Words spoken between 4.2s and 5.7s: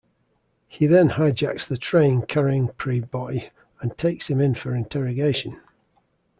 him in for interrogation.